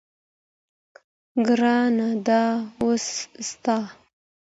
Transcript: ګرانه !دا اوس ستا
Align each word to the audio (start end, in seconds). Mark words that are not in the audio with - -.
ګرانه 1.45 2.09
!دا 2.27 2.43
اوس 2.81 3.05
ستا 3.49 3.77